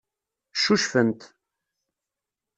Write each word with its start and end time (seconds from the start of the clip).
Ccucfent. 0.57 1.19